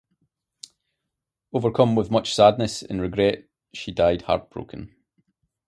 [1.53, 4.95] Overcome with much sadness and regret, she "died heartbroken".